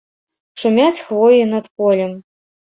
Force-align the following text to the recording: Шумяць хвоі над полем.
Шумяць 0.61 1.01
хвоі 1.07 1.45
над 1.53 1.65
полем. 1.77 2.11